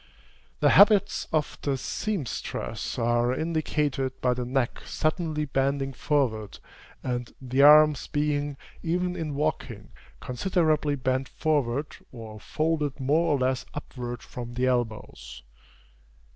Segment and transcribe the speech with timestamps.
[0.61, 6.57] The habits of the seamstress are indicated by the neck suddenly bending forward,
[7.03, 13.63] and the arms being, even in walking, considerably bent forward or folded more or less
[13.75, 15.43] upward from the elbows.